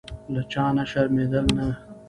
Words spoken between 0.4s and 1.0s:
چا نه